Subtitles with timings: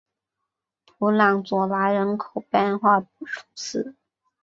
[0.97, 3.07] 普朗佐莱人口变化图
[3.53, 3.93] 示